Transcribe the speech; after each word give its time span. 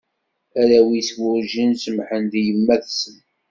Arraw-is 0.59 1.09
werǧin 1.19 1.71
semmḥen 1.75 2.23
di 2.31 2.41
yemma-tsen. 2.47 3.17